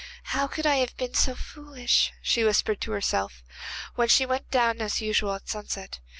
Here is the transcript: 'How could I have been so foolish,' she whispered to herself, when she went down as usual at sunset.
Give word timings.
'How 0.33 0.47
could 0.47 0.65
I 0.65 0.77
have 0.77 0.97
been 0.97 1.13
so 1.13 1.35
foolish,' 1.35 2.11
she 2.23 2.43
whispered 2.43 2.81
to 2.81 2.91
herself, 2.91 3.43
when 3.93 4.07
she 4.07 4.25
went 4.25 4.49
down 4.49 4.81
as 4.81 4.99
usual 4.99 5.35
at 5.35 5.47
sunset. 5.47 5.99